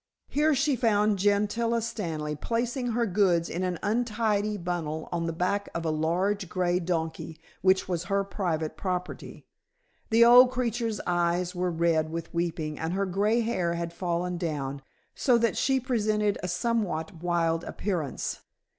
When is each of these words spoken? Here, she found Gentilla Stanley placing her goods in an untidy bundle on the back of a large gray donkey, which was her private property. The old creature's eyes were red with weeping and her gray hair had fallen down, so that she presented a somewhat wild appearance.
Here, 0.29 0.55
she 0.55 0.75
found 0.75 1.19
Gentilla 1.19 1.79
Stanley 1.79 2.35
placing 2.35 2.93
her 2.93 3.05
goods 3.05 3.49
in 3.49 3.61
an 3.61 3.77
untidy 3.83 4.57
bundle 4.57 5.07
on 5.11 5.27
the 5.27 5.31
back 5.31 5.69
of 5.75 5.85
a 5.85 5.91
large 5.91 6.49
gray 6.49 6.79
donkey, 6.79 7.39
which 7.61 7.87
was 7.87 8.05
her 8.05 8.23
private 8.23 8.75
property. 8.75 9.45
The 10.09 10.25
old 10.25 10.49
creature's 10.49 11.01
eyes 11.05 11.53
were 11.53 11.69
red 11.69 12.09
with 12.09 12.33
weeping 12.33 12.79
and 12.79 12.93
her 12.93 13.05
gray 13.05 13.41
hair 13.41 13.75
had 13.75 13.93
fallen 13.93 14.39
down, 14.39 14.81
so 15.13 15.37
that 15.37 15.55
she 15.55 15.79
presented 15.79 16.39
a 16.41 16.47
somewhat 16.47 17.21
wild 17.21 17.63
appearance. 17.63 18.39